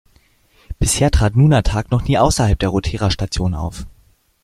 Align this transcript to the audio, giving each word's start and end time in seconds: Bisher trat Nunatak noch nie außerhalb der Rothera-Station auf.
Bisher 0.79 1.11
trat 1.11 1.35
Nunatak 1.35 1.91
noch 1.91 2.03
nie 2.05 2.17
außerhalb 2.17 2.57
der 2.57 2.69
Rothera-Station 2.69 3.53
auf. 3.53 3.85